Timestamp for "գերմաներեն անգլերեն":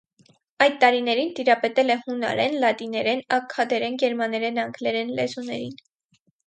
4.05-5.19